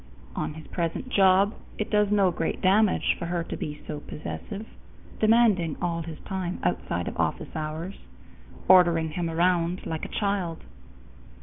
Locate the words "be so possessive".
3.55-4.65